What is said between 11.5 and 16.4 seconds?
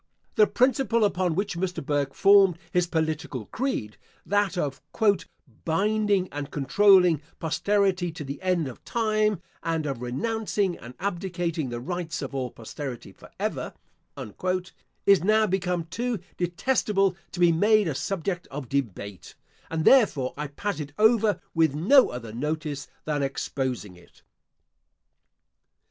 the rights of all posterity, for ever," is now become too